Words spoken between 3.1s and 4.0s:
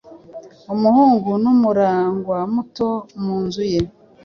mu nzu ye